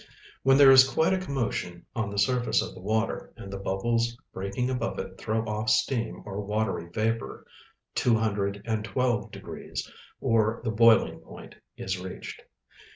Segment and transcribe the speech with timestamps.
[0.41, 4.17] When there is quite a commotion on the surface of the water, and the bubbles
[4.33, 7.45] breaking above it throw off steam or watery vapor,
[7.93, 9.87] two hundred and twelve degrees,
[10.19, 12.41] or the boiling point, is reached.